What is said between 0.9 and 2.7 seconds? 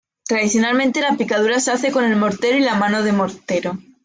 la picadura se hace con el mortero y